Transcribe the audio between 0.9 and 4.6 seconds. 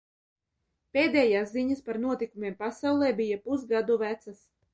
Pēdējās ziņas par notikumiem pasaulē bija pusgadu vecas.